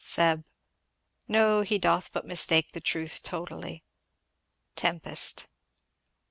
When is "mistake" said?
2.25-2.71